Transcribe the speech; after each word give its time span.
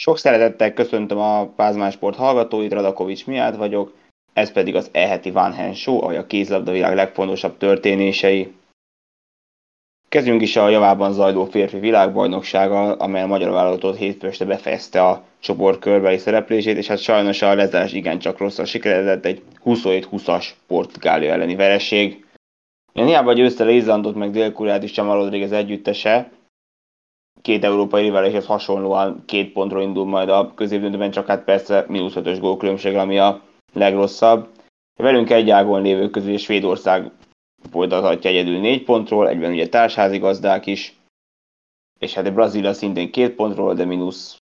Sok 0.00 0.18
szeretettel 0.18 0.72
köszöntöm 0.72 1.18
a 1.18 1.46
Pázmán 1.46 1.90
Sport 1.90 2.16
hallgatóit, 2.16 2.72
Radakovics 2.72 3.26
Miát 3.26 3.56
vagyok, 3.56 3.94
ez 4.32 4.52
pedig 4.52 4.74
az 4.74 4.88
eheti 4.92 5.30
Van 5.30 5.52
Hen 5.52 5.74
Show, 5.74 6.02
ahol 6.02 6.16
a 6.16 6.26
kézlabda 6.26 6.72
világ 6.72 6.94
legfontosabb 6.94 7.56
történései. 7.56 8.52
Kezdjünk 10.08 10.42
is 10.42 10.56
a 10.56 10.68
javában 10.68 11.12
zajló 11.12 11.44
férfi 11.44 11.78
világbajnoksággal, 11.78 12.92
amely 12.92 13.22
a 13.22 13.26
magyar 13.26 13.50
vállalatot 13.50 13.96
hétfő 13.96 14.26
este 14.26 14.44
befejezte 14.44 15.02
a 15.04 15.24
csoport 15.38 15.80
körbeli 15.80 16.18
szereplését, 16.18 16.76
és 16.76 16.86
hát 16.86 16.98
sajnos 16.98 17.42
a 17.42 17.54
lezárás 17.54 17.92
igencsak 17.92 18.38
rosszul 18.38 18.64
sikeredett 18.64 19.24
egy 19.24 19.42
27-20-as 19.64 20.46
Portugália 20.66 21.32
elleni 21.32 21.54
vereség. 21.54 22.26
Ilyen 22.92 23.08
hiába 23.08 23.32
győzte 23.32 23.64
le 23.64 23.70
Izlandot 23.70 24.14
meg 24.14 24.30
Dél-Koreát 24.30 24.82
is 24.82 24.90
Csamal 24.90 25.16
Rodriguez 25.16 25.52
együttese, 25.52 26.30
két 27.42 27.64
európai 27.64 28.02
riválishez 28.02 28.46
hasonlóan 28.46 29.22
két 29.26 29.52
pontról 29.52 29.82
indul 29.82 30.06
majd 30.06 30.28
a 30.28 30.54
középdöntőben, 30.54 31.10
csak 31.10 31.26
hát 31.26 31.44
persze 31.44 31.84
mínusz 31.88 32.16
ötös 32.16 32.38
gólkülönbség, 32.38 32.96
ami 32.96 33.18
a 33.18 33.42
legrosszabb. 33.72 34.48
Velünk 34.96 35.30
egy 35.30 35.50
ágon 35.50 35.82
lévő 35.82 36.10
közül 36.10 36.36
Svédország 36.36 37.10
folytathatja 37.70 38.30
egyedül 38.30 38.58
négy 38.58 38.84
pontról, 38.84 39.28
egyben 39.28 39.52
ugye 39.52 39.68
társházi 39.68 40.18
gazdák 40.18 40.66
is, 40.66 40.96
és 41.98 42.14
hát 42.14 42.26
a 42.26 42.32
Brazília 42.32 42.72
szintén 42.72 43.10
két 43.10 43.34
pontról, 43.34 43.74
de 43.74 43.84
mínusz 43.84 44.36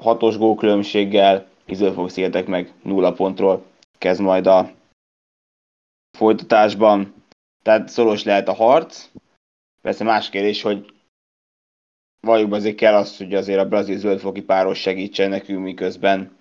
hatos 0.00 0.38
gólkülönbséggel, 0.38 1.48
Izölfog 1.70 2.10
szigetek 2.10 2.46
meg 2.46 2.72
nulla 2.82 3.12
pontról 3.12 3.64
kezd 3.98 4.20
majd 4.20 4.46
a 4.46 4.70
folytatásban. 6.18 7.14
Tehát 7.62 7.88
szoros 7.88 8.24
lehet 8.24 8.48
a 8.48 8.54
harc. 8.54 9.08
Persze 9.82 10.04
más 10.04 10.28
kérdés, 10.28 10.62
hogy 10.62 10.92
valljuk 12.20 12.52
azért 12.52 12.76
kell 12.76 12.94
azt, 12.94 13.18
hogy 13.18 13.34
azért 13.34 13.58
a 13.58 13.68
brazil 13.68 13.98
zöldfoki 13.98 14.42
páros 14.42 14.78
segítsen 14.78 15.28
nekünk, 15.28 15.62
miközben 15.62 16.36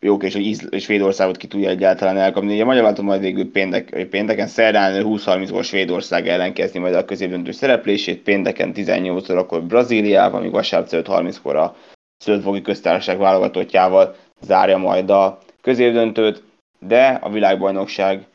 jók, 0.00 0.22
és 0.22 0.34
hogy 0.34 0.80
Svédországot 0.80 1.36
ki 1.36 1.46
tudja 1.46 1.68
egyáltalán 1.68 2.16
elkapni. 2.16 2.52
Ugye 2.52 2.62
a 2.62 2.66
magyar 2.66 2.82
látom 2.82 3.04
majd 3.04 3.20
végül 3.20 3.50
péntek, 3.50 4.06
pénteken, 4.10 4.46
szerdán 4.46 5.02
20-30-kor 5.06 5.64
Svédország 5.64 6.28
ellen 6.28 6.52
kezdi 6.52 6.78
majd 6.78 6.94
a 6.94 7.04
középdöntő 7.04 7.50
szereplését, 7.50 8.22
pénteken 8.22 8.72
18 8.72 9.28
akkor 9.28 9.62
Brazíliával, 9.62 10.40
míg 10.40 10.50
vasárnap 10.50 10.88
5-30-kor 10.92 11.56
a 11.56 11.76
Zöldfogi 12.24 12.62
köztársaság 12.62 13.18
válogatottjával 13.18 14.14
zárja 14.40 14.76
majd 14.76 15.10
a 15.10 15.38
középdöntőt, 15.60 16.42
de 16.78 17.06
a 17.06 17.30
világbajnokság 17.30 18.26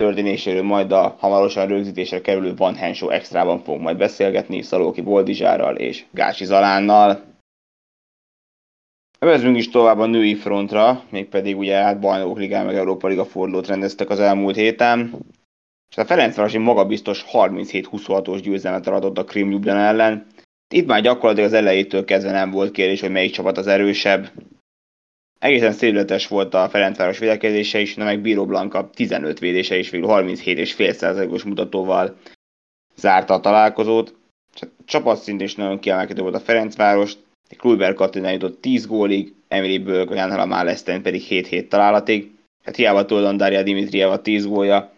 történéséről 0.00 0.62
majd 0.62 0.92
a 0.92 1.16
hamarosan 1.18 1.66
rögzítésre 1.66 2.20
kerülő 2.20 2.54
Van 2.56 2.74
Henshow 2.74 3.08
extrában 3.08 3.62
fogunk 3.62 3.82
majd 3.82 3.96
beszélgetni 3.96 4.62
Szalóki 4.62 5.00
Boldizsárral 5.00 5.76
és 5.76 6.04
Gácsi 6.10 6.44
Zalánnal. 6.44 7.22
Vezünk 9.18 9.56
is 9.56 9.68
tovább 9.68 9.98
a 9.98 10.06
női 10.06 10.34
frontra, 10.34 11.02
mégpedig 11.10 11.58
ugye 11.58 11.74
hát 11.76 12.00
Bajnokok 12.00 12.38
Ligán 12.38 12.66
meg 12.66 12.76
Európa 12.76 13.08
Liga 13.08 13.24
fordulót 13.24 13.66
rendeztek 13.66 14.10
az 14.10 14.20
elmúlt 14.20 14.56
héten. 14.56 15.18
És 15.90 15.96
a 15.96 16.04
Ferencvárosi 16.04 16.58
magabiztos 16.58 17.24
37-26-os 17.32 18.40
győzelmet 18.42 18.86
adott 18.86 19.18
a 19.18 19.24
Krim 19.24 19.50
Ljubljana 19.50 19.80
ellen. 19.80 20.26
Itt 20.74 20.86
már 20.86 21.00
gyakorlatilag 21.00 21.48
az 21.48 21.56
elejétől 21.56 22.04
kezdve 22.04 22.32
nem 22.32 22.50
volt 22.50 22.70
kérdés, 22.72 23.00
hogy 23.00 23.10
melyik 23.10 23.32
csapat 23.32 23.58
az 23.58 23.66
erősebb. 23.66 24.30
Egészen 25.40 25.72
szélületes 25.72 26.26
volt 26.26 26.54
a 26.54 26.68
Ferencváros 26.68 27.18
védekezése 27.18 27.80
is, 27.80 27.94
de 27.94 28.04
meg 28.04 28.20
Bíró 28.20 28.46
Blanka 28.46 28.90
15 28.90 29.38
védése 29.38 29.76
is 29.76 29.90
végül 29.90 30.08
37,5%-os 30.10 31.42
mutatóval 31.42 32.16
zárta 32.96 33.34
a 33.34 33.40
találkozót. 33.40 34.14
Csapat 34.84 35.22
szintén 35.22 35.46
is 35.46 35.54
nagyon 35.54 35.78
kiemelkedő 35.78 36.22
volt 36.22 36.34
a 36.34 36.40
Ferencváros, 36.40 37.12
Kluber 37.56 37.94
Katina 37.94 38.30
jutott 38.30 38.60
10 38.60 38.86
gólig, 38.86 39.34
Emily 39.48 39.78
Bölk, 39.78 40.10
Jan 40.10 40.30
Halamár 40.30 40.64
Leszten 40.64 41.02
pedig 41.02 41.22
7-7 41.28 41.68
találatig. 41.68 42.30
Hát 42.64 42.76
hiába 42.76 43.04
Toldan 43.04 43.36
Daria 43.36 43.62
Dimitrieva 43.62 44.22
10 44.22 44.46
gólja, 44.46 44.92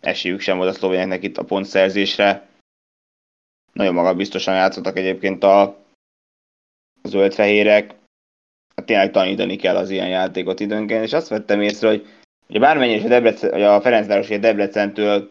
esélyük 0.00 0.40
sem 0.40 0.56
volt 0.56 0.68
a 0.68 0.72
szlovéneknek 0.72 1.22
itt 1.22 1.36
a 1.38 1.44
pontszerzésre. 1.44 2.48
Nagyon 3.72 3.94
magabiztosan 3.94 4.54
játszottak 4.54 4.96
egyébként 4.96 5.44
a 5.44 5.76
zöld-fehérek, 7.02 7.94
hát 8.76 8.86
tényleg 8.86 9.10
tanítani 9.10 9.56
kell 9.56 9.76
az 9.76 9.90
ilyen 9.90 10.08
játékot 10.08 10.60
időnként, 10.60 11.04
és 11.04 11.12
azt 11.12 11.28
vettem 11.28 11.60
észre, 11.60 11.88
hogy 11.88 12.06
ugye 12.48 12.58
bármennyire 12.58 12.98
is 12.98 13.04
a, 13.04 13.08
Debrecen, 13.08 13.50
vagy 13.50 13.62
a 13.62 13.80
Ferencváros 13.80 14.30
a 14.30 14.38
Debrecentől 14.38 15.30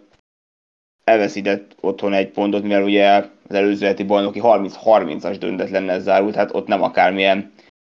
elveszített 1.03 1.75
otthon 1.79 2.13
egy 2.13 2.29
pontot, 2.29 2.61
mivel 2.61 2.83
ugye 2.83 3.29
az 3.47 3.55
előző 3.55 3.85
heti 3.85 4.03
bajnoki 4.03 4.39
30-30-as 4.43 5.35
döntetlennel 5.39 5.99
zárult, 5.99 6.35
hát 6.35 6.53
ott 6.53 6.67
nem 6.67 6.81
akármilyen 6.81 7.53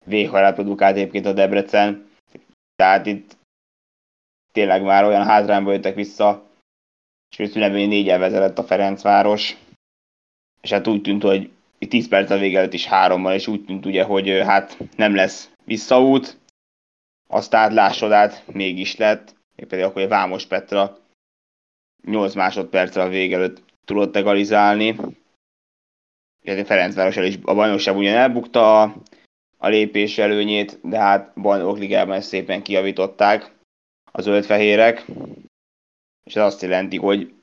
véghajrát 0.05 0.53
produkált 0.53 0.95
egyébként 0.95 1.25
a 1.25 1.33
Debrecen. 1.33 2.09
Tehát 2.75 3.05
itt 3.05 3.37
tényleg 4.51 4.83
már 4.83 5.03
olyan 5.03 5.25
hátrányba 5.25 5.71
jöttek 5.71 5.95
vissza, 5.95 6.43
és 7.37 7.49
szünetben 7.49 7.87
négy 7.87 8.05
vezetett 8.05 8.57
a 8.57 8.63
Ferencváros, 8.63 9.57
és 10.61 10.71
hát 10.71 10.87
úgy 10.87 11.01
tűnt, 11.01 11.21
hogy 11.21 11.49
10 11.87 12.07
perc 12.07 12.29
a 12.29 12.37
vége 12.37 12.57
előtt 12.57 12.73
is 12.73 12.85
hárommal, 12.85 13.33
és 13.33 13.47
úgy 13.47 13.65
tűnt 13.65 13.85
ugye, 13.85 14.03
hogy 14.03 14.29
hát 14.29 14.77
nem 14.95 15.15
lesz 15.15 15.51
visszaút, 15.65 16.39
aztán 17.27 17.73
lássod 17.73 18.11
át, 18.11 18.43
mégis 18.47 18.95
lett, 18.95 19.35
még 19.55 19.67
pedig 19.67 19.83
akkor 19.83 20.01
egy 20.01 20.07
Vámos 20.07 20.45
Petra 20.45 20.97
8 22.03 22.33
másodperccel 22.33 23.05
a 23.05 23.09
vége 23.09 23.35
előtt 23.35 23.63
tudott 23.85 24.15
egalizálni. 24.15 24.95
Ferenc 26.43 26.67
Ferencváros 26.67 27.17
el 27.17 27.25
is 27.25 27.37
a 27.41 27.53
bajnokság 27.53 27.95
ugyan 27.95 28.15
elbukta 28.15 28.81
a, 28.81 28.95
a 29.57 29.67
lépés 29.67 30.17
előnyét, 30.17 30.79
de 30.83 30.99
hát 30.99 31.33
bajnokok 31.35 31.77
ligában 31.77 32.15
ezt 32.15 32.27
szépen 32.27 32.61
kiavították 32.61 33.51
a 34.11 34.21
zöldfehérek, 34.21 35.05
és 36.23 36.35
ez 36.35 36.43
azt 36.43 36.61
jelenti, 36.61 36.97
hogy 36.97 37.33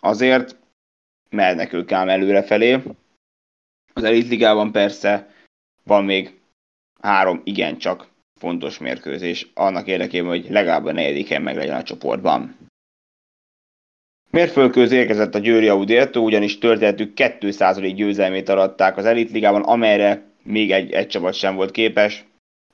azért 0.00 0.56
mernek 1.30 1.72
ők 1.72 1.92
ám 1.92 2.08
előrefelé, 2.08 2.82
az 3.96 4.04
Elite 4.04 4.28
Ligában 4.28 4.72
persze 4.72 5.28
van 5.84 6.04
még 6.04 6.40
három 7.00 7.40
igencsak 7.44 8.08
fontos 8.38 8.78
mérkőzés 8.78 9.46
annak 9.54 9.86
érdekében, 9.86 10.28
hogy 10.28 10.46
legalább 10.50 10.84
a 10.84 10.92
negyediken 10.92 11.42
meg 11.42 11.56
legyen 11.56 11.76
a 11.76 11.82
csoportban. 11.82 12.56
Mérföldköz 14.30 14.92
érkezett 14.92 15.34
a 15.34 15.38
Győri 15.38 15.68
Audi 15.68 15.96
Eto, 15.96 16.20
ugyanis 16.20 16.58
történetük 16.58 17.12
2% 17.16 17.92
győzelmét 17.96 18.48
aratták 18.48 18.96
az 18.96 19.04
Elite 19.04 19.32
Ligában, 19.32 19.62
amelyre 19.62 20.24
még 20.42 20.72
egy, 20.72 20.92
egy 20.92 21.06
csapat 21.06 21.34
sem 21.34 21.54
volt 21.54 21.70
képes. 21.70 22.24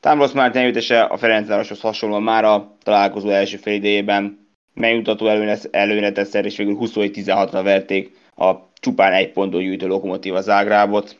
Támrosz 0.00 0.32
már 0.32 0.54
nyerítese 0.54 1.02
a 1.02 1.16
Ferencvároshoz 1.16 1.80
hasonlóan 1.80 2.22
már 2.22 2.44
a 2.44 2.76
találkozó 2.82 3.28
első 3.28 3.56
fél 3.56 3.74
idejében 3.74 4.48
megmutató 4.74 5.26
előnyre 5.70 6.12
teszer, 6.12 6.44
és 6.44 6.56
végül 6.56 6.76
27-16-ra 6.80 7.60
verték 7.62 8.16
a 8.36 8.71
csupán 8.82 9.12
egy 9.12 9.32
pontot 9.32 9.60
gyűjtő 9.60 9.86
Lokomotíva 9.86 10.40
Zágrábot. 10.40 11.18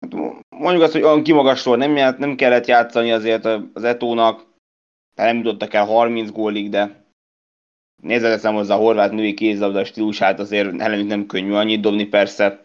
Hát 0.00 0.12
mondjuk 0.48 0.82
azt, 0.82 0.92
hogy 0.92 1.02
olyan 1.02 1.22
kimagasló 1.22 1.74
nem, 1.74 2.16
nem 2.18 2.36
kellett 2.36 2.66
játszani 2.66 3.12
azért 3.12 3.44
az 3.74 3.84
Etónak, 3.84 4.46
nem 5.14 5.36
jutottak 5.36 5.74
el 5.74 5.84
30 5.84 6.30
gólig, 6.30 6.70
de 6.70 7.04
nézve 8.02 8.28
teszem 8.28 8.54
hozzá 8.54 8.74
a 8.74 8.78
horvát 8.78 9.12
női 9.12 9.34
kézlabda 9.34 9.84
stílusát, 9.84 10.38
azért 10.38 10.80
ellenük 10.80 11.06
nem 11.06 11.26
könnyű 11.26 11.52
annyit 11.52 11.80
dobni, 11.80 12.04
persze 12.04 12.64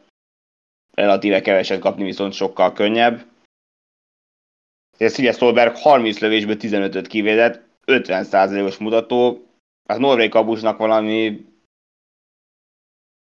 relatíve 0.92 1.42
keveset 1.42 1.80
kapni, 1.80 2.04
viszont 2.04 2.34
sokkal 2.34 2.74
könnyebb. 2.74 3.26
Szilja 4.98 5.32
Stolberg 5.32 5.76
30 5.76 6.20
lövésből 6.20 6.56
15-öt 6.60 7.08
kivédett, 7.08 7.62
50%-os 7.86 8.78
mutató. 8.78 9.46
Az 9.84 9.98
Norvég 9.98 10.30
kabusnak 10.30 10.78
valami 10.78 11.46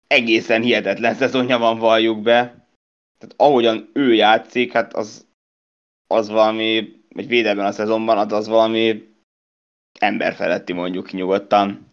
egészen 0.08 0.62
hihetetlen 0.62 1.14
szezonja 1.14 1.58
van, 1.58 1.80
valljuk 1.80 2.22
be. 2.22 2.68
Tehát 3.18 3.36
ahogyan 3.38 3.90
ő 3.94 4.14
játszik, 4.14 4.72
hát 4.72 4.94
az, 4.94 5.28
az 6.08 6.30
valami, 6.30 7.02
vagy 7.10 7.28
védelben 7.28 7.66
a 7.66 7.72
szezonban, 7.72 8.18
az, 8.18 8.32
az 8.32 8.48
valami 8.48 9.14
emberfeletti 10.00 10.74
mondjuk 10.74 11.12
nyugodtan. 11.12 11.92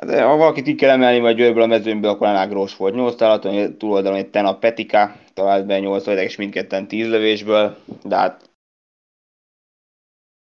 Hát, 0.00 0.20
ha 0.20 0.36
valakit 0.36 0.66
így 0.66 0.76
kell 0.76 0.90
emelni, 0.90 1.20
vagy 1.20 1.36
Győrből 1.36 1.62
a 1.62 1.66
mezőnyből, 1.66 2.10
akkor 2.10 2.26
Anák 2.26 2.48
Grós 2.48 2.76
volt 2.76 2.94
8 2.94 3.14
találaton, 3.14 3.78
túloldalon 3.78 4.18
egy 4.18 4.30
Tena 4.30 4.58
Petika 4.58 5.16
talált 5.34 5.66
be 5.66 5.78
8 5.78 6.06
és 6.06 6.36
mindketten 6.36 6.88
10 6.88 7.08
lövésből, 7.08 7.76
de 8.02 8.16
hát 8.16 8.50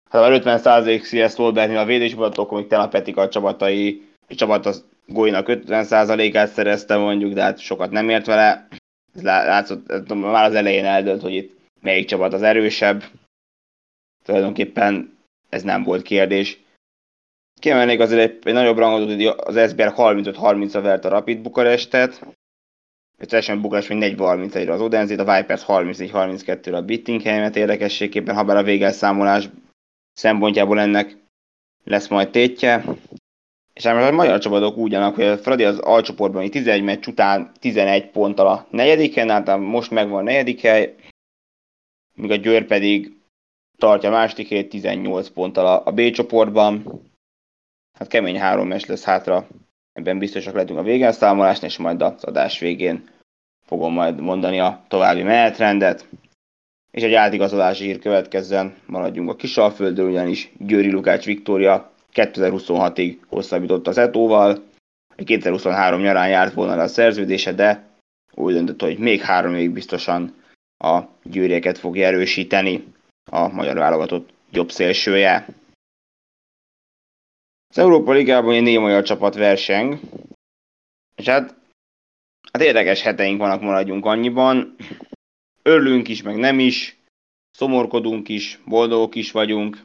ha 0.09 0.23
hát 0.23 0.43
50% 0.45 1.03
CS 1.03 1.33
Stolbergnél 1.33 1.79
a 1.79 1.85
védésből, 1.85 2.31
akkor 2.35 2.59
még 2.59 2.67
Tena 2.67 2.89
Petika 2.89 3.21
a 3.21 3.29
csapatai, 3.29 4.03
a 4.03 4.08
csapat 4.37 4.67
az 4.67 4.85
gólinak 5.07 5.47
50%-át 5.49 6.53
szerezte 6.53 6.97
mondjuk, 6.97 7.33
de 7.33 7.43
hát 7.43 7.59
sokat 7.59 7.91
nem 7.91 8.09
ért 8.09 8.27
vele. 8.27 8.69
Ez 9.15 9.23
látszott, 9.23 10.15
már 10.15 10.45
az 10.45 10.55
elején 10.55 10.85
eldölt, 10.85 11.23
hogy 11.23 11.35
itt 11.35 11.57
melyik 11.81 12.07
csapat 12.07 12.33
az 12.33 12.43
erősebb. 12.43 13.05
Tulajdonképpen 14.25 15.19
ez 15.49 15.63
nem 15.63 15.83
volt 15.83 16.03
kérdés. 16.03 16.59
Kiemelnék 17.61 18.01
azért 18.01 18.21
egy, 18.21 18.39
egy 18.43 18.53
nagyobb 18.53 18.79
rangot, 18.79 19.09
hogy 19.09 19.27
az 19.27 19.71
SBR 19.71 19.93
35-30-a 19.97 20.81
vert 20.81 21.05
a 21.05 21.09
Rapid 21.09 21.39
Bukarestet, 21.39 22.27
Összesen 23.21 23.61
Bukarest 23.61 23.89
még 23.89 24.15
40-31-re 24.19 24.73
az 24.73 24.81
Odenzét, 24.81 25.19
a 25.19 25.37
Vipers 25.37 25.65
34-32-re 25.67 26.77
a 26.77 26.83
Bittingheimet 26.83 27.57
érdekességképpen, 27.57 28.35
ha 28.35 28.45
bár 28.45 28.57
a 28.57 28.63
végelszámolás 28.63 29.49
szempontjából 30.13 30.81
ennek 30.81 31.17
lesz 31.85 32.09
majd 32.09 32.31
tétje. 32.31 32.85
És 33.79 33.87
ám 33.87 33.97
a 33.97 34.11
magyar 34.11 34.39
csapatok 34.39 34.77
úgy 34.77 34.95
állnak, 34.95 35.15
hogy 35.15 35.25
a 35.25 35.39
Fradi 35.39 35.65
az 35.65 35.79
alcsoportban 35.79 36.51
11 36.51 36.83
meccs 36.83 37.07
után 37.07 37.53
11 37.61 38.11
ponttal 38.11 38.47
a 38.47 38.67
negyediken, 38.71 39.31
hát 39.31 39.59
most 39.59 39.91
megvan 39.91 40.19
a 40.19 40.23
negyedik 40.23 40.61
hely, 40.61 40.95
míg 42.15 42.31
a 42.31 42.37
Győr 42.37 42.67
pedig 42.67 43.17
tartja 43.77 44.09
a 44.09 44.13
másodikét 44.13 44.69
18 44.69 45.29
ponttal 45.29 45.83
a, 45.85 45.91
B 45.91 46.11
csoportban. 46.11 47.03
Hát 47.99 48.09
kemény 48.09 48.39
három 48.39 48.69
meccs 48.69 48.87
lesz 48.87 49.05
hátra, 49.05 49.47
ebben 49.93 50.19
biztosak 50.19 50.55
lehetünk 50.55 50.79
a 50.79 50.83
végelszámolásnál, 50.83 51.71
és 51.71 51.77
majd 51.77 52.03
az 52.03 52.25
adás 52.25 52.59
végén 52.59 53.09
fogom 53.67 53.93
majd 53.93 54.21
mondani 54.21 54.61
a 54.61 54.85
további 54.89 55.23
menetrendet. 55.23 56.09
És 56.91 57.03
egy 57.03 57.15
átigazolási 57.15 57.85
hír 57.85 57.99
következzen, 57.99 58.75
maradjunk 58.87 59.31
a 59.31 59.37
Kisalföldön, 59.37 60.09
ugyanis 60.09 60.53
Győri 60.59 60.91
Lukács 60.91 61.25
Viktória 61.25 61.97
2026-ig 62.19 63.17
hosszabbított 63.29 63.87
az 63.87 63.99
Etóval, 63.99 64.63
2023 65.25 66.01
nyarán 66.01 66.29
járt 66.29 66.55
volna 66.55 66.83
a 66.83 66.89
szerződése, 66.89 67.53
de 67.53 67.89
úgy 68.35 68.53
döntött, 68.53 68.81
hogy 68.81 68.99
még 68.99 69.21
három 69.21 69.55
évig 69.55 69.71
biztosan 69.71 70.35
a 70.79 71.03
győrieket 71.23 71.79
fogja 71.79 72.07
erősíteni 72.07 72.85
a 73.31 73.49
magyar 73.49 73.77
válogatott 73.77 74.31
jobb 74.51 74.71
szélsője. 74.71 75.47
Az 77.69 77.79
Európa 77.79 78.13
Ligában 78.13 78.55
egy 78.55 78.63
négy 78.63 78.79
magyar 78.79 79.03
csapat 79.03 79.35
verseng, 79.35 80.01
és 81.17 81.29
hát, 81.29 81.55
hát 82.53 82.63
érdekes 82.63 83.03
heteink 83.03 83.39
vannak, 83.39 83.61
maradjunk 83.61 84.05
annyiban. 84.05 84.77
Örülünk 85.63 86.09
is, 86.09 86.23
meg 86.23 86.37
nem 86.37 86.59
is, 86.59 86.97
szomorkodunk 87.51 88.29
is, 88.29 88.59
boldogok 88.65 89.15
is 89.15 89.31
vagyunk. 89.31 89.85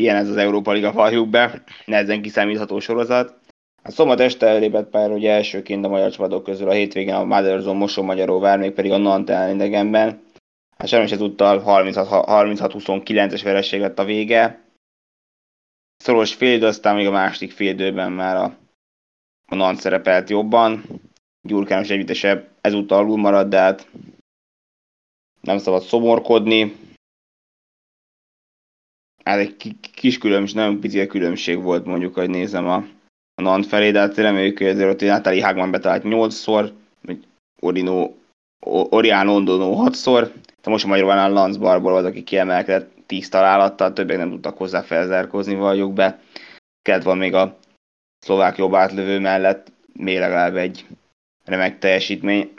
Ilyen 0.00 0.16
ez 0.16 0.28
az 0.28 0.36
Európa 0.36 0.72
Liga, 0.72 0.92
valljuk 0.92 1.28
be, 1.28 1.62
nehezen 1.84 2.22
kiszámítható 2.22 2.80
sorozat. 2.80 3.38
A 3.82 3.90
szombat 3.90 4.20
este 4.20 4.46
elébett 4.46 4.90
pár, 4.90 5.10
ugye 5.10 5.32
elsőként 5.32 5.84
a 5.84 5.88
magyar 5.88 6.10
csapatok 6.10 6.44
közül 6.44 6.68
a 6.68 6.72
hétvégén 6.72 7.14
a 7.14 7.24
Maderzon 7.24 7.76
Moson 7.76 8.40
vár, 8.40 8.58
még 8.58 8.72
pedig 8.72 8.90
a 8.90 8.96
Nantel 8.96 9.54
idegenben. 9.54 10.22
Hát 10.76 10.88
sajnos 10.88 11.12
ezúttal 11.12 11.62
36-29-es 11.66 13.40
vereség 13.44 13.80
lett 13.80 13.98
a 13.98 14.04
vége. 14.04 14.60
Szoros 15.96 16.34
fél 16.34 16.64
aztán 16.64 16.94
még 16.96 17.06
a 17.06 17.10
második 17.10 17.52
fél 17.52 17.68
időben 17.68 18.12
már 18.12 18.36
a, 18.36 18.56
a 19.46 19.54
Nant 19.54 19.80
szerepelt 19.80 20.30
jobban. 20.30 20.84
Gyurkános 21.48 21.90
együttesebb 21.90 22.48
ezúttal 22.60 22.98
alul 22.98 23.16
maradt, 23.16 23.48
de 23.48 23.58
hát 23.58 23.86
nem 25.40 25.58
szabad 25.58 25.82
szomorkodni. 25.82 26.76
Hát 29.28 29.38
egy 29.38 29.76
kis 29.94 30.18
különbség, 30.18 30.56
nagyon 30.56 30.80
pici 30.80 31.06
különbség 31.06 31.62
volt 31.62 31.84
mondjuk, 31.84 32.14
hogy 32.14 32.30
nézem 32.30 32.66
a, 32.66 32.76
a 33.34 33.42
Nant 33.42 33.66
felé, 33.66 33.90
de 33.90 33.98
hát 33.98 34.16
reméljük, 34.16 34.58
hogy 34.58 34.66
ezért 34.66 34.90
ott 34.90 35.00
Natali 35.00 35.40
Hágman 35.40 35.70
betalált 35.70 36.02
8-szor, 36.04 36.72
vagy 37.02 37.26
Orino, 37.60 38.14
Orián 38.66 39.28
Ondono 39.28 39.88
6-szor, 39.88 40.30
de 40.62 40.70
most 40.70 40.84
a 40.84 40.88
Magyarországon 40.88 41.32
Lanz 41.32 41.56
Barból 41.56 41.96
az, 41.96 42.04
aki 42.04 42.22
kiemelkedett 42.22 42.90
10 43.06 43.28
találattal, 43.28 43.92
többek 43.92 44.16
nem 44.16 44.30
tudtak 44.30 44.56
hozzá 44.56 44.82
felzárkózni, 44.82 45.54
valljuk 45.54 45.92
be. 45.92 46.20
Ked 46.82 47.02
van 47.02 47.18
még 47.18 47.34
a 47.34 47.58
szlovák 48.18 48.56
jobb 48.56 48.74
átlövő 48.74 49.18
mellett, 49.18 49.72
még 49.92 50.18
legalább 50.18 50.56
egy 50.56 50.86
remek 51.44 51.78
teljesítmény. 51.78 52.52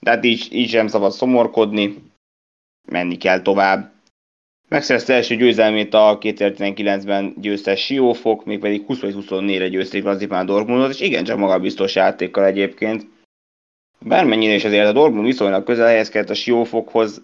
De 0.00 0.10
hát 0.10 0.24
így, 0.24 0.48
így 0.50 0.68
sem 0.68 0.86
szabad 0.86 1.12
szomorkodni, 1.12 2.02
menni 2.84 3.16
kell 3.16 3.42
tovább. 3.42 3.95
Megszerezte 4.68 5.14
első 5.14 5.36
győzelmét 5.36 5.94
a 5.94 6.18
2019-ben 6.20 7.34
győztes 7.40 7.84
Siófok, 7.84 8.44
mégpedig 8.44 8.84
20-24-re 8.88 9.68
győzték 9.68 10.04
Lazipán 10.04 10.46
Dortmundot, 10.46 10.90
és 10.90 11.00
igencsak 11.00 11.38
magabiztos 11.38 11.94
játékkal 11.94 12.44
egyébként. 12.44 13.06
Bármennyire 13.98 14.54
is 14.54 14.64
azért 14.64 14.86
a 14.86 14.92
Dortmund 14.92 15.26
viszonylag 15.26 15.64
közel 15.64 15.86
helyezkedett 15.86 16.30
a 16.30 16.34
Siófokhoz, 16.34 17.22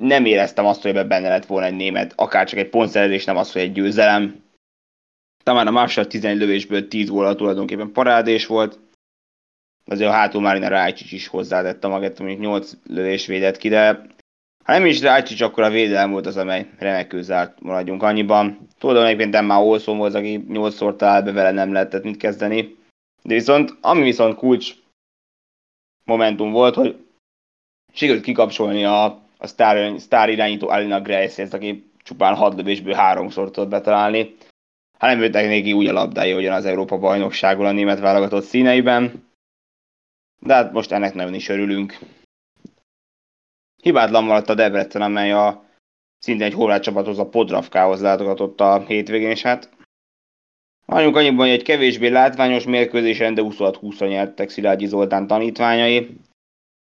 nem 0.00 0.24
éreztem 0.24 0.66
azt, 0.66 0.82
hogy 0.82 0.90
ebben 0.90 1.08
benne 1.08 1.28
lett 1.28 1.46
volna 1.46 1.66
egy 1.66 1.76
német, 1.76 2.12
akár 2.16 2.48
csak 2.48 2.58
egy 2.58 2.68
pontszerzés, 2.68 3.24
nem 3.24 3.36
az, 3.36 3.52
hogy 3.52 3.62
egy 3.62 3.72
győzelem. 3.72 4.42
Talán 5.42 5.66
a 5.66 5.70
második 5.70 6.10
11 6.10 6.38
lövésből 6.38 6.88
10 6.88 7.10
gól 7.10 7.34
tulajdonképpen 7.34 7.92
parádés 7.92 8.46
volt. 8.46 8.78
Azért 9.84 10.10
a 10.10 10.14
hátul 10.14 10.40
Marina 10.40 10.68
Rájcsics 10.68 11.12
is 11.12 11.26
hozzátette 11.26 11.88
magát, 11.88 12.18
mondjuk 12.18 12.40
8 12.40 12.72
lövés 12.86 13.26
védett 13.26 13.56
ki, 13.56 13.68
de 13.68 14.06
ha 14.64 14.72
nem 14.72 14.86
is 14.86 15.00
Rájcsics, 15.00 15.40
akkor 15.40 15.62
a 15.62 15.70
védelem 15.70 16.10
volt 16.10 16.26
az, 16.26 16.36
amely 16.36 16.70
remekül 16.78 17.22
zárt, 17.22 17.60
maradjunk 17.60 18.02
annyiban. 18.02 18.68
Tulajdonképpen 18.78 19.28
nem 19.28 19.44
már 19.44 19.60
Olszon 19.60 19.98
volt, 19.98 20.14
aki 20.14 20.44
8-szor 20.48 20.96
talált 20.96 21.24
be, 21.24 21.32
vele 21.32 21.50
nem 21.50 21.72
lehetett 21.72 22.04
mit 22.04 22.16
kezdeni. 22.16 22.76
De 23.22 23.34
viszont, 23.34 23.76
ami 23.80 24.02
viszont 24.02 24.36
kulcs 24.36 24.74
momentum 26.04 26.50
volt, 26.50 26.74
hogy 26.74 27.04
sikerült 27.92 28.24
kikapcsolni 28.24 28.84
a 28.84 29.28
a 29.42 29.46
sztár, 29.46 30.00
sztár 30.00 30.28
irányító 30.28 30.68
Alina 30.68 31.00
Grace, 31.00 31.48
aki 31.50 31.90
csupán 32.02 32.34
hat 32.34 32.54
lövésből 32.54 32.94
háromszor 32.94 33.50
tudott 33.50 33.68
betalálni. 33.68 34.36
Hát 34.98 35.10
nem 35.10 35.22
jöttek 35.22 35.46
neki 35.46 35.72
úgy 35.72 35.86
a 35.86 35.92
labdája, 35.92 36.34
hogyan 36.34 36.54
az 36.54 36.64
Európa 36.64 36.98
bajnokságon 36.98 37.66
a 37.66 37.72
német 37.72 38.00
válogatott 38.00 38.44
színeiben. 38.44 39.28
De 40.40 40.54
hát 40.54 40.72
most 40.72 40.92
ennek 40.92 41.14
nagyon 41.14 41.34
is 41.34 41.48
örülünk. 41.48 41.98
Hibátlan 43.82 44.24
maradt 44.24 44.48
a 44.48 44.54
Debrecen, 44.54 45.02
amely 45.02 45.32
a 45.32 45.64
szinte 46.18 46.44
egy 46.44 46.54
horvát 46.54 46.82
csapathoz 46.82 47.18
a 47.18 47.28
Podravkához 47.28 48.00
látogatott 48.00 48.60
a 48.60 48.84
hétvégén, 48.86 49.30
és 49.30 49.42
hát 49.42 49.70
Vagyunk 50.90 51.16
annyiban, 51.16 51.46
hogy 51.46 51.54
egy 51.54 51.62
kevésbé 51.62 52.08
látványos 52.08 52.64
mérkőzésen, 52.64 53.34
de 53.34 53.42
26-20-ra 53.44 54.08
nyertek 54.08 54.48
Szilágyi 54.48 54.86
Zoltán 54.86 55.26
tanítványai. 55.26 56.16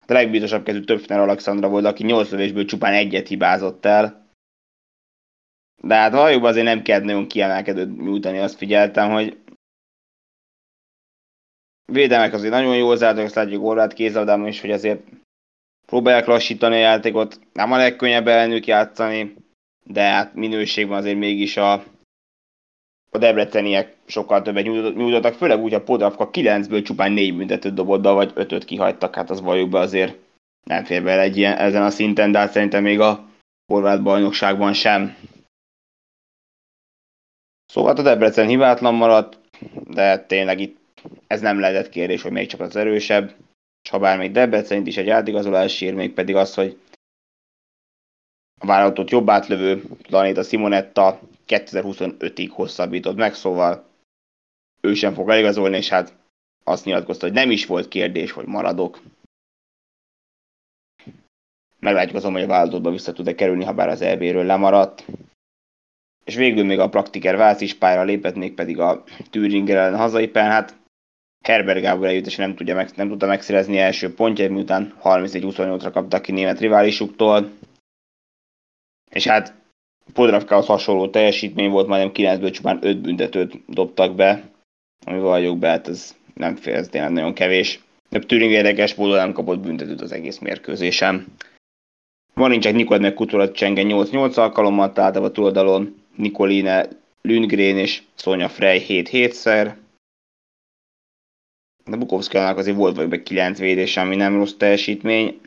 A 0.08 0.14
legbiztosabb 0.14 0.64
kezű 0.64 0.80
Töpfner 0.80 1.20
Alexandra 1.20 1.70
volt, 1.70 1.86
aki 1.86 2.04
8 2.04 2.30
lövésből 2.30 2.66
csupán 2.66 2.94
egyet 2.94 3.28
hibázott 3.28 3.86
el. 3.86 4.28
De 5.82 5.96
hát 5.96 6.12
valójában 6.12 6.50
azért 6.50 6.66
nem 6.66 6.82
kell 6.82 7.00
nagyon 7.00 7.28
kiemelkedőt 7.28 7.98
nyújtani, 7.98 8.38
azt 8.38 8.58
figyeltem, 8.58 9.12
hogy 9.12 9.38
védelmek 11.86 12.34
azért 12.34 12.54
nagyon 12.54 12.76
jól 12.76 12.98
zártak, 12.98 13.26
azt 13.26 13.36
látjuk 13.36 13.64
Orvát 13.64 13.94
kézadában 13.94 14.48
is, 14.48 14.62
hogy 14.62 14.72
azért 14.72 15.02
próbálják 15.86 16.25
lassítani 16.25 16.75
a 16.75 16.78
játékot. 16.78 17.40
Nem 17.54 17.72
a 17.72 17.78
legkönnyebb 17.78 18.28
ellenük 18.28 18.68
játszani, 18.68 19.36
de 19.84 20.02
hát 20.02 20.34
minőségben 20.34 20.98
azért 20.98 21.18
mégis 21.18 21.58
a 21.58 21.84
a 23.13 23.18
debreceniek 23.18 23.96
sokkal 24.06 24.42
többet 24.42 24.63
nyújtottak, 24.96 25.34
főleg 25.34 25.60
úgy, 25.60 25.74
a 25.74 25.84
Podravka 25.84 26.30
9-ből 26.32 26.84
csupán 26.84 27.12
4 27.12 27.36
büntetőt 27.36 27.74
dobott 27.74 28.04
vagy 28.04 28.32
5-öt 28.36 28.66
kihagytak, 28.66 29.16
hát 29.16 29.30
az 29.30 29.42
valljuk 29.42 29.70
be 29.70 29.80
azért 29.80 30.18
nem 30.63 30.84
fér 30.84 31.04
bele 31.04 31.22
egy 31.22 31.38
ilyen, 31.38 31.58
ezen 31.58 31.84
a 31.84 31.90
szinten, 31.90 32.32
de 32.32 32.38
hát 32.38 32.52
szerintem 32.52 32.84
még 32.84 33.00
a 33.00 33.25
horvát 33.66 34.04
bajnokságban 34.04 34.74
sem. 34.74 35.16
Szóval 37.66 37.90
hát 37.90 38.00
a 38.00 38.04
Debrecen 38.04 38.48
hibátlan 38.48 38.96
maradt, 38.96 39.40
de 39.88 40.20
tényleg 40.20 40.60
itt 40.60 40.78
ez 41.27 41.41
nem 41.41 41.60
lehetett 41.60 41.89
kérdés, 41.89 42.22
hogy 42.22 42.31
még 42.31 42.48
csak 42.48 42.60
az 42.60 42.75
erősebb, 42.75 43.36
és 43.83 43.89
ha 43.89 44.00
bár 44.00 44.17
még 44.17 44.31
Debrecen 44.31 44.86
is 44.86 44.98
egy 44.98 45.10
átigazolás 45.10 45.81
ír, 45.81 45.93
még 45.93 46.13
pedig 46.13 46.36
az, 46.36 46.53
hogy 46.53 46.79
a 48.60 48.65
vállalatot 48.65 49.10
jobb 49.10 49.29
átlövő 49.29 49.83
Planeta 50.01 50.43
Simonetta 50.43 51.19
2025-ig 51.48 52.50
hosszabbított 52.51 53.15
meg, 53.15 53.33
szóval 53.33 53.86
ő 54.81 54.93
sem 54.93 55.13
fog 55.13 55.29
eligazolni, 55.29 55.77
és 55.77 55.89
hát 55.89 56.13
azt 56.63 56.86
nyilatkozta, 56.86 57.25
hogy 57.25 57.36
nem 57.36 57.51
is 57.51 57.65
volt 57.65 57.88
kérdés, 57.88 58.31
hogy 58.31 58.45
maradok. 58.45 59.01
Meglátjuk 61.79 62.15
azon, 62.15 62.31
hogy 62.31 62.41
a 62.41 62.48
válogatottba 62.48 62.91
vissza 62.91 63.13
tud-e 63.13 63.36
kerülni, 63.36 63.63
ha 63.63 63.74
bár 63.74 63.89
az 63.89 64.01
EB-ről 64.01 64.43
lemaradt. 64.43 65.05
És 66.24 66.36
végül 66.36 66.65
még 66.65 66.79
a 66.79 66.89
praktiker 66.89 67.36
Vász 67.36 67.62
is 67.62 67.74
pályára 67.74 68.03
lépett, 68.03 68.36
még 68.36 68.53
pedig 68.53 68.79
a 68.79 69.03
Thüringer 69.29 69.77
ellen 69.77 69.98
hazai 69.98 70.27
pályán. 70.27 70.51
Hát 70.51 70.75
Herbert 71.44 71.82
Gábor 71.82 72.08
eljut, 72.08 72.26
és 72.26 72.36
nem, 72.36 72.56
tudja 72.56 72.76
meg, 72.76 72.90
nem 72.96 73.08
tudta 73.08 73.26
megszerezni 73.26 73.78
első 73.78 74.14
pontját, 74.14 74.50
miután 74.50 74.94
31-28-ra 75.04 75.90
kaptak 75.94 76.22
ki 76.22 76.32
német 76.32 76.60
riválisuktól. 76.60 77.52
És 79.12 79.28
hát 79.28 79.54
Podravkához 80.14 80.66
hasonló 80.66 81.10
teljesítmény 81.10 81.70
volt, 81.70 81.88
majdnem 81.88 82.40
9-ből 82.40 82.52
csupán 82.52 82.80
5 82.82 83.02
büntetőt 83.02 83.54
dobtak 83.68 84.16
be, 84.16 84.44
ami 85.06 85.20
vagyok 85.20 85.58
be, 85.58 85.68
hát 85.68 85.88
ez 85.88 86.16
nem 86.34 86.56
fél, 86.56 86.76
ez 86.76 86.88
tényleg 86.88 87.12
nagyon 87.12 87.34
kevés. 87.34 87.80
De 88.10 88.20
Türing 88.20 88.52
érdekes 88.52 88.96
módon 88.96 89.16
nem 89.16 89.34
kapott 89.34 89.60
büntetőt 89.60 90.02
az 90.02 90.12
egész 90.12 90.40
mérkőzésen. 90.40 91.26
Marincsak 92.34 92.74
Nikolaj 92.74 93.00
meg 93.00 93.14
Kutulat 93.14 93.56
Csenge 93.56 93.82
8-8 93.86 94.38
alkalommal 94.38 94.92
talált 94.94 95.16
a 95.16 95.32
túloldalon, 95.32 95.96
Nikoline 96.16 96.88
Lundgren 97.22 97.78
és 97.78 98.02
Sonja 98.16 98.50
Frey 98.50 98.86
7-7-szer. 98.88 99.74
De 101.86 101.98
Bukovszkának 101.98 102.58
azért 102.58 102.78
volt 102.78 102.96
vagy 102.96 103.24
9 103.24 103.60
védés, 103.60 103.98
ami 103.98 104.16
nem 104.16 104.36
rossz 104.36 104.54
teljesítmény. 104.54 105.42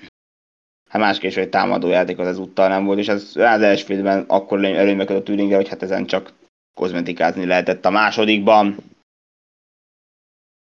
Hát 0.88 1.02
másképp 1.02 1.32
hogy 1.32 1.48
támadó 1.48 1.88
játék 1.88 2.18
az 2.18 2.26
ezúttal 2.26 2.68
nem 2.68 2.84
volt, 2.84 2.98
és 2.98 3.08
az, 3.08 3.36
az 3.36 3.60
első 3.60 3.84
félben 3.84 4.24
akkor 4.28 4.64
előnybe 4.64 5.14
a 5.14 5.22
Türinger, 5.22 5.56
hogy 5.56 5.68
hát 5.68 5.82
ezen 5.82 6.06
csak 6.06 6.32
kozmetikázni 6.74 7.46
lehetett 7.46 7.84
a 7.84 7.90
másodikban. 7.90 8.76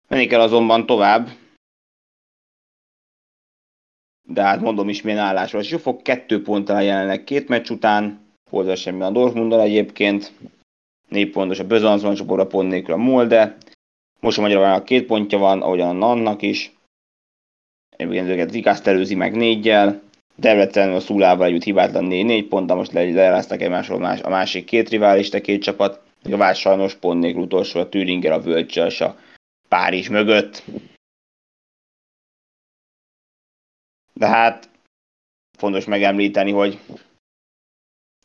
Menni 0.09 0.27
kell 0.27 0.41
azonban 0.41 0.87
tovább. 0.87 1.29
De 4.23 4.43
hát 4.43 4.61
mondom 4.61 4.89
is 4.89 5.03
milyen 5.03 5.19
állásról. 5.19 5.63
fog 5.63 6.03
kettő 6.03 6.43
ponttal 6.43 6.83
jelenleg 6.83 7.25
két 7.25 7.49
meccs 7.49 7.71
után. 7.71 8.29
Hozzá 8.51 8.75
semmi 8.75 9.03
a 9.03 9.11
Dortmunddal 9.11 9.61
egyébként. 9.61 10.33
Négy 11.09 11.31
pontos 11.31 11.59
a 11.59 11.67
Bözanzon 11.67 12.15
csoportra 12.15 12.47
pont 12.47 12.69
nélkül 12.69 12.95
a 12.95 12.97
Molde. 12.97 13.57
Most 14.21 14.39
a 14.39 14.41
Magyarországnak 14.41 14.85
két 14.85 15.07
pontja 15.07 15.39
van, 15.39 15.63
ahogyan 15.63 15.89
a 15.89 15.93
Nannak 15.93 16.43
is. 16.43 16.73
Egyébként 17.91 18.29
őket 18.29 18.51
Zikázt 18.51 18.87
előzi 18.87 19.15
meg 19.15 19.37
négyel. 19.37 20.03
Debrecen 20.37 20.93
a 20.93 21.01
Szulával 21.01 21.47
együtt 21.47 21.63
hibátlan 21.63 22.07
4-4 22.11 22.47
pont, 22.49 22.67
de 22.67 22.75
most 22.75 22.93
lejeleztek 22.93 23.61
egymásról 23.61 23.99
más, 23.99 24.21
a 24.21 24.29
másik 24.29 24.65
két 24.65 24.89
rivális, 24.89 25.31
a 25.31 25.41
két 25.41 25.63
csapat. 25.63 26.03
A 26.23 26.37
Vár 26.37 26.55
sajnos 26.55 26.95
pont 26.95 27.21
nélkül 27.21 27.43
utolsó 27.43 27.81
a 27.81 27.89
Thüringer, 27.89 28.33
a 28.33 28.41
Völcsel 28.41 28.87
és 28.87 29.01
a 29.01 29.19
Párizs 29.69 30.09
mögött. 30.09 30.63
De 34.13 34.27
hát 34.27 34.71
fontos 35.59 35.85
megemlíteni, 35.85 36.51
hogy 36.51 36.79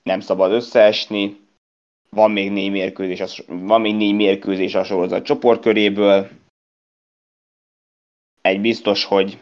nem 0.04 0.20
szabad 0.20 0.52
összeesni, 0.52 1.45
van 2.16 2.32
még 2.32 2.52
négy 2.52 2.72
mérkőzés, 2.72 3.44
van 3.48 3.82
még 3.82 3.96
négy 3.96 4.16
mérkőzés 4.16 4.76
a 4.76 4.84
sorozat 4.84 5.26
csoportköréből. 5.26 6.28
Egy 8.42 8.62
biztos, 8.62 9.04
hogy 9.04 9.38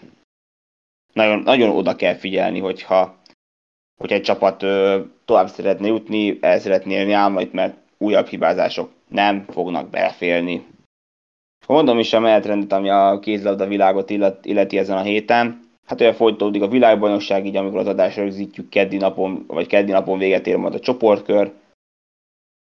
nagyon, 1.13 1.39
nagyon 1.39 1.69
oda 1.69 1.95
kell 1.95 2.15
figyelni, 2.15 2.59
hogyha, 2.59 3.15
hogyha 3.99 4.15
egy 4.15 4.21
csapat 4.21 4.63
ö, 4.63 5.01
tovább 5.25 5.47
szeretne 5.47 5.87
jutni, 5.87 6.37
el 6.41 6.59
szeretné 6.59 6.93
élni 6.93 7.11
álmait, 7.11 7.53
mert 7.53 7.77
újabb 7.97 8.27
hibázások 8.27 8.91
nem 9.07 9.45
fognak 9.49 9.89
belefélni. 9.89 10.65
Mondom 11.67 11.99
is 11.99 12.13
a 12.13 12.19
menetrendet, 12.19 12.71
ami 12.71 12.89
a 12.89 13.19
kézlabda 13.21 13.67
világot 13.67 14.09
illet, 14.09 14.45
illeti 14.45 14.77
ezen 14.77 14.97
a 14.97 15.01
héten. 15.01 15.61
Hát 15.85 16.01
olyan 16.01 16.13
folytatódik 16.13 16.61
a 16.61 16.67
világbajnokság, 16.67 17.45
így 17.45 17.55
amikor 17.55 17.79
az 17.79 17.87
adásra 17.87 18.23
rögzítjük 18.23 18.69
keddi 18.69 18.97
napon, 18.97 19.43
vagy 19.47 19.67
keddi 19.67 19.91
napon 19.91 20.17
véget 20.17 20.47
ér 20.47 20.57
majd 20.57 20.73
a 20.73 20.79
csoportkör. 20.79 21.51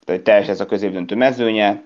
Tehát 0.08 0.22
teljes 0.22 0.48
ez 0.48 0.60
a 0.60 0.66
középdöntő 0.66 1.14
mezőnye. 1.14 1.82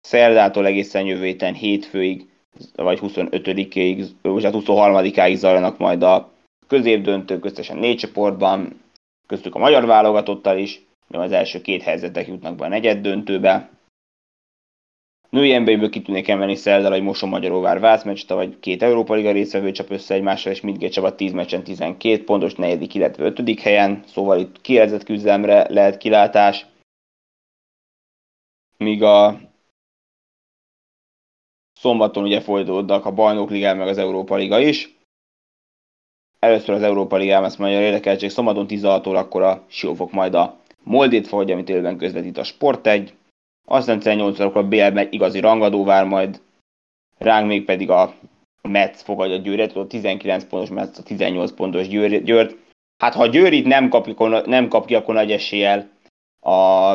Szerdától 0.00 0.66
egészen 0.66 1.06
jövő 1.06 1.24
héten 1.24 1.54
hétfőig 1.54 2.28
vagy 2.74 2.98
25-ig, 3.02 4.06
vagy 4.22 4.44
hát 4.44 4.54
23-áig 4.56 5.34
zajlanak 5.34 5.78
majd 5.78 6.02
a 6.02 6.32
középdöntő, 6.66 7.38
köztesen 7.38 7.76
négy 7.76 7.96
csoportban, 7.96 8.80
köztük 9.26 9.54
a 9.54 9.58
magyar 9.58 9.86
válogatottal 9.86 10.58
is, 10.58 10.80
az 11.08 11.32
első 11.32 11.60
két 11.60 11.82
helyzetek 11.82 12.26
jutnak 12.26 12.56
be 12.56 12.64
a 12.64 12.68
negyed 12.68 13.00
döntőbe. 13.00 13.70
Női 15.30 15.58
NBA-ből 15.58 15.90
ki 15.90 16.02
tudnék 16.02 16.28
emelni 16.28 16.54
Szerdal, 16.54 16.90
hogy 16.90 17.02
Moson 17.02 17.28
Magyaróvár 17.28 17.80
Vász 17.80 18.04
meccs, 18.04 18.28
vagy 18.28 18.58
két 18.60 18.82
Európa 18.82 19.14
Liga 19.14 19.32
részvevő 19.32 19.70
csap 19.70 19.90
össze 19.90 20.14
egymással, 20.14 20.52
és 20.52 20.60
mindkét 20.60 20.92
csapat 20.92 21.16
10 21.16 21.32
meccsen 21.32 21.62
12 21.62 22.24
pontos, 22.24 22.54
negyedik, 22.54 22.94
illetve 22.94 23.24
ötödik 23.24 23.60
helyen, 23.60 24.02
szóval 24.06 24.38
itt 24.38 24.60
kielezett 24.60 25.04
küzdelemre 25.04 25.66
lehet 25.68 25.96
kilátás. 25.96 26.66
Míg 28.84 29.02
a 29.02 29.40
Szombaton 31.72 32.24
ugye 32.24 32.40
folytatódnak 32.40 33.06
a 33.06 33.12
Bajnok 33.12 33.50
Liga 33.50 33.74
meg 33.74 33.88
az 33.88 33.98
Európa 33.98 34.36
Liga 34.36 34.58
is. 34.58 34.96
Először 36.38 36.74
az 36.74 36.82
Európa 36.82 37.16
Ligám, 37.16 37.44
ezt 37.44 37.58
majd 37.58 37.80
érdekeltség, 37.80 38.30
szombaton 38.30 38.66
16 38.66 39.06
órakor 39.06 39.42
a 39.42 39.64
Siófok 39.68 40.12
majd 40.12 40.34
a 40.34 40.60
Moldét 40.82 41.26
fogadja, 41.26 41.54
amit 41.54 41.68
élőben 41.68 41.96
közvetít 41.96 42.38
a 42.38 42.44
Sport 42.44 42.86
1. 42.86 43.14
Aztán 43.64 43.98
18 43.98 44.40
órakor 44.40 44.64
a 44.64 44.68
BL 44.68 44.90
megy 44.92 45.14
igazi 45.14 45.40
rangadó 45.40 45.84
vár 45.84 46.04
majd, 46.04 46.40
ránk 47.18 47.46
még 47.46 47.64
pedig 47.64 47.90
a 47.90 48.14
Metz 48.62 49.02
fogadja 49.02 49.36
a 49.36 49.38
Győret, 49.38 49.76
a 49.76 49.86
19 49.86 50.44
pontos 50.44 50.70
Metz, 50.70 50.98
a 50.98 51.02
18 51.02 51.52
pontos 51.52 51.88
Győrt. 51.88 52.56
Hát 52.98 53.14
ha 53.14 53.22
a 53.22 53.26
Győr 53.26 53.52
itt 53.52 53.66
nem 53.66 53.88
kap, 53.88 54.18
nem 54.46 54.68
kap 54.68 54.86
ki, 54.86 54.94
akkor 54.94 55.14
nagy 55.14 55.32
eséllyel 55.32 55.90
a, 56.40 56.92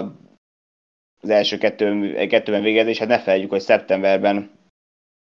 az 1.22 1.30
első 1.30 1.58
kettő, 1.58 2.14
kettőben 2.28 2.62
végezés, 2.62 2.98
hát 2.98 3.08
ne 3.08 3.20
felejtjük, 3.20 3.52
hogy 3.52 3.62
szeptemberben 3.62 4.52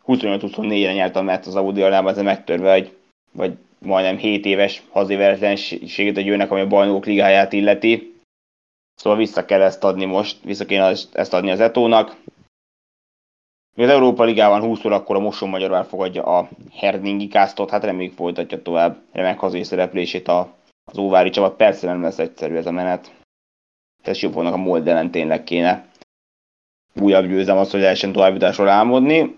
25-24-re 0.07 0.93
nyert 0.93 1.15
a 1.15 1.21
Metsz 1.21 1.47
az 1.47 1.55
Audi 1.55 1.81
Arnában, 1.81 2.11
ez 2.11 2.21
megtörve 2.21 2.73
egy, 2.73 2.95
vagy 3.31 3.57
majdnem 3.79 4.17
7 4.17 4.45
éves 4.45 4.83
hazéverhetlenségét 4.91 6.17
a 6.17 6.21
győrnek, 6.21 6.51
ami 6.51 6.61
a 6.61 6.67
bajnokok 6.67 7.05
ligáját 7.05 7.53
illeti. 7.53 8.13
Szóval 8.95 9.19
vissza 9.19 9.45
kell 9.45 9.61
ezt 9.61 9.83
adni 9.83 10.05
most, 10.05 10.37
vissza 10.43 10.65
kéne 10.65 10.93
ezt 11.11 11.33
adni 11.33 11.51
az 11.51 11.59
Etónak. 11.59 12.15
Az 13.77 13.89
Európa 13.89 14.23
Ligában 14.23 14.61
20 14.61 14.85
órakor 14.85 15.15
a 15.15 15.19
Moson 15.19 15.49
Magyarvár 15.49 15.85
fogadja 15.85 16.23
a 16.23 16.49
Herdingi 16.73 17.27
Kásztot, 17.27 17.69
hát 17.69 17.83
reméljük 17.83 18.15
folytatja 18.15 18.61
tovább 18.61 18.97
remek 19.11 19.39
hazai 19.39 19.63
szereplését 19.63 20.27
a, 20.27 20.53
az 20.85 20.97
Óvári 20.97 21.29
csapat. 21.29 21.55
Persze 21.55 21.87
nem 21.87 22.01
lesz 22.01 22.19
egyszerű 22.19 22.55
ez 22.55 22.65
a 22.65 22.71
menet. 22.71 23.11
Jobb 24.13 24.35
a 24.35 24.57
Moldelen 24.57 25.11
tényleg 25.11 25.43
kéne 25.43 25.89
újabb 27.01 27.27
győzem 27.27 27.57
az, 27.57 27.71
hogy 27.71 27.79
lehessen 27.79 28.11
továbbításról 28.11 28.69
álmodni. 28.69 29.37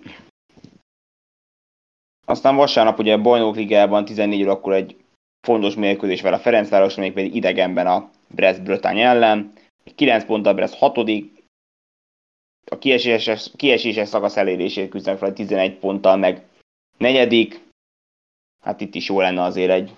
Aztán 2.25 2.55
vasárnap 2.55 3.00
ugye 3.00 3.13
a 3.13 3.21
Bajnok 3.21 3.55
Ligában 3.55 4.05
14 4.05 4.43
órakor 4.43 4.74
egy 4.74 4.95
fontos 5.47 5.75
mérkőzés 5.75 6.21
vele 6.21 6.36
a 6.36 6.39
Ferencváros, 6.39 6.95
még 6.95 7.13
pedig 7.13 7.36
idegenben 7.36 7.88
a 7.88 8.09
Brest 8.27 8.63
Bretagne 8.63 9.05
ellen. 9.05 9.53
9 9.95 10.25
ponttal 10.25 10.53
Brest 10.53 10.74
6 10.74 10.97
a 12.71 12.77
kieséses, 12.77 13.51
kieséses 13.55 14.07
szakasz 14.07 14.38
elérését 14.38 14.89
küzdenek 14.89 15.19
fel 15.19 15.33
11 15.33 15.74
ponttal, 15.74 16.15
meg 16.17 16.45
negyedik. 16.97 17.62
Hát 18.63 18.81
itt 18.81 18.95
is 18.95 19.09
jó 19.09 19.19
lenne 19.19 19.41
azért 19.41 19.71
egy, 19.71 19.95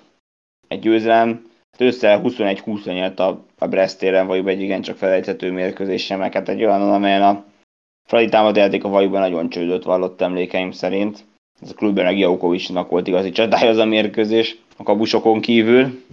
egy 0.67 0.79
győzelem. 0.79 1.51
Össze 1.81 2.21
21-20 2.23 2.83
nyert 2.83 3.19
a, 3.19 3.45
a 3.57 3.67
Brest 3.67 3.97
téren, 3.97 4.27
vagy 4.27 4.47
egy 4.47 4.61
igencsak 4.61 4.97
felejthető 4.97 5.51
mérkőzés 5.51 6.05
sem, 6.05 6.19
meg 6.19 6.33
hát 6.33 6.49
egy 6.49 6.63
olyan, 6.63 6.81
amelyen 6.81 7.21
a 7.21 7.43
Fradi 8.09 8.29
támadjáték 8.29 8.83
a 8.83 8.89
vajuban 8.89 9.19
nagyon 9.19 9.49
csődöt 9.49 9.83
vallott 9.83 10.21
emlékeim 10.21 10.71
szerint. 10.71 11.25
Ez 11.61 11.69
a 11.71 11.73
klubben 11.73 12.05
meg 12.05 12.17
Jaukovicsnak 12.17 12.89
volt 12.89 13.07
igazi 13.07 13.31
csatája 13.31 13.69
az 13.69 13.77
a 13.77 13.85
mérkőzés, 13.85 14.57
a 14.77 14.83
kabusokon 14.83 15.41
kívül. 15.41 16.03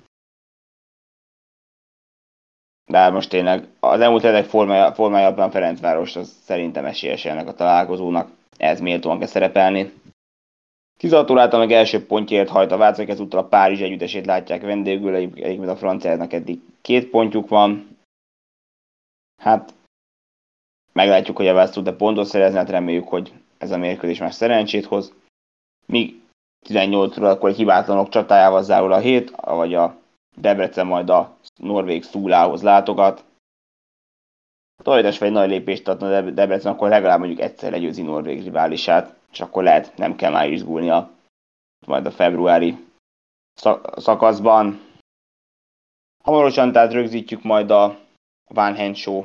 De 2.91 2.99
hát 2.99 3.13
most 3.13 3.31
tényleg 3.31 3.69
az 3.81 4.01
elmúlt 4.01 4.23
hetek 4.23 4.45
formája, 4.45 4.93
formája 4.93 5.27
alapján 5.27 5.51
Ferencváros 5.51 6.17
az 6.17 6.37
szerintem 6.45 6.85
esélyes 6.85 7.25
ennek 7.25 7.49
a 7.49 7.55
találkozónak. 7.55 8.31
Ez 8.57 8.81
méltóan 8.81 9.19
kell 9.19 9.29
szerepelni. 9.29 9.93
16 10.97 11.31
órától 11.31 11.59
meg 11.59 11.73
első 11.73 12.07
pontjért 12.07 12.49
hajt 12.49 12.73
a 12.73 12.77
Vácok, 12.77 13.09
ezúttal 13.09 13.41
a 13.41 13.49
Párizs 13.49 13.81
együttesét 13.81 14.27
látják 14.27 14.63
vendégül, 14.63 15.15
egyébként 15.15 15.69
a 15.69 15.77
franciáknak 15.77 16.33
eddig 16.33 16.61
két 16.81 17.11
pontjuk 17.11 17.49
van. 17.49 17.97
Hát 19.43 19.75
meglátjuk, 20.93 21.37
hogy 21.37 21.49
a 21.49 21.55
Vác 21.55 21.71
tud-e 21.71 21.93
pontot 21.93 22.27
szerezni, 22.27 22.59
hát 22.59 22.71
reméljük, 22.71 23.09
hogy 23.09 23.33
ez 23.59 23.71
a 23.71 23.79
mérkőzés 23.79 24.19
már 24.19 24.33
szerencsét 24.33 24.85
hoz 24.85 25.13
míg 25.87 26.21
18-ra 26.69 27.31
akkor 27.31 27.49
egy 27.49 27.57
hibátlanok 27.57 28.09
csatájával 28.09 28.63
zárul 28.63 28.93
a 28.93 28.99
hét, 28.99 29.31
vagy 29.31 29.75
a 29.75 29.97
Debrecen 30.37 30.87
majd 30.87 31.11
a 31.11 31.37
Norvég 31.57 32.03
Szúlához 32.03 32.63
látogat. 32.63 33.25
Toledes 34.87 35.19
vagy 35.19 35.31
nagy 35.31 35.49
lépést 35.49 35.89
adna 35.89 36.31
Debrecen, 36.31 36.73
akkor 36.73 36.89
legalább 36.89 37.19
mondjuk 37.19 37.41
egyszer 37.41 37.71
legyőzi 37.71 38.03
Norvég 38.03 38.43
riválisát, 38.43 39.15
és 39.33 39.41
akkor 39.41 39.63
lehet, 39.63 39.97
nem 39.97 40.17
kell 40.17 40.31
már 40.31 40.51
izgulni 40.51 40.91
a, 40.91 41.11
majd 41.87 42.07
a 42.07 42.11
februári 42.11 42.77
szakaszban. 43.97 44.81
Hamarosan 46.25 46.73
tehát 46.73 46.93
rögzítjük 46.93 47.43
majd 47.43 47.71
a 47.71 47.99
Van 48.49 48.77
Hand 48.77 48.97
Show 48.97 49.25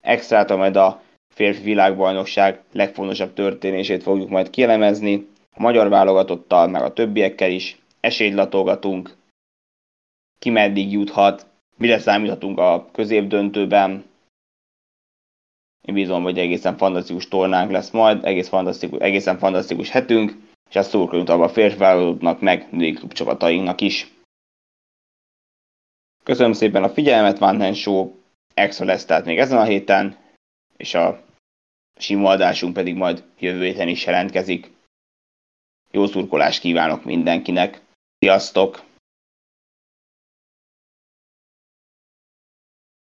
extrát, 0.00 0.56
majd 0.56 0.76
a 0.76 1.02
férfi 1.34 1.62
világbajnokság 1.62 2.62
legfontosabb 2.72 3.32
történését 3.32 4.02
fogjuk 4.02 4.28
majd 4.28 4.50
kielemezni 4.50 5.28
a 5.54 5.60
magyar 5.62 5.88
válogatottal, 5.88 6.66
meg 6.66 6.82
a 6.82 6.92
többiekkel 6.92 7.50
is. 7.50 7.78
Esélyt 8.00 8.34
latolgatunk, 8.34 9.16
ki 10.38 10.50
meddig 10.50 10.92
juthat, 10.92 11.46
mire 11.76 11.98
számíthatunk 11.98 12.58
a 12.58 12.88
középdöntőben. 12.92 14.06
Én 15.88 15.94
bízom, 15.94 16.22
hogy 16.22 16.38
egészen 16.38 16.76
fantasztikus 16.76 17.28
tornánk 17.28 17.70
lesz 17.70 17.90
majd, 17.90 18.24
egész 18.24 18.48
fantasztikus, 18.48 18.98
egészen 18.98 19.38
fantasztikus 19.38 19.90
hetünk, 19.90 20.36
és 20.68 20.74
ezt 20.74 20.90
szurkolunk 20.90 21.28
a 21.28 21.48
férfi 21.48 21.78
válogatottnak, 21.78 22.40
meg 22.40 22.66
női 22.70 22.92
klubcsapatainknak 22.92 23.80
is. 23.80 24.12
Köszönöm 26.22 26.52
szépen 26.52 26.82
a 26.82 26.88
figyelmet, 26.88 27.38
Van 27.38 27.74
Show 27.74 28.12
extra 28.54 28.84
lesz 28.84 29.04
tehát 29.04 29.24
még 29.24 29.38
ezen 29.38 29.58
a 29.58 29.64
héten, 29.64 30.16
és 30.76 30.94
a 30.94 31.24
sima 31.96 32.30
adásunk 32.30 32.72
pedig 32.74 32.94
majd 32.94 33.24
jövő 33.38 33.64
héten 33.64 33.88
is 33.88 34.04
jelentkezik. 34.04 34.70
Jó 35.90 36.06
szurkolást 36.06 36.60
kívánok 36.60 37.04
mindenkinek. 37.04 37.80
Sziasztok! 38.18 38.87